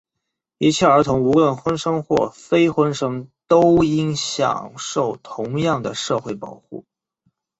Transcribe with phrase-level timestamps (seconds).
[0.57, 6.85] 一切儿童,无论婚生或非婚生,都应享受同样的社会保护。